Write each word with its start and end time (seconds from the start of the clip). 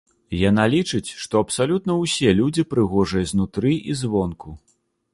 Яна 0.49 0.63
лічыць, 0.75 1.15
што 1.25 1.43
абсалютна 1.45 1.99
ўсе 2.01 2.33
людзі 2.41 2.67
прыгожыя 2.75 3.31
знутры 3.33 3.79
і 3.89 4.03
звонку. 4.05 4.61